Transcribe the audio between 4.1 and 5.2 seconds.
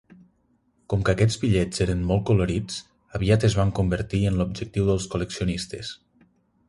en l'objectiu dels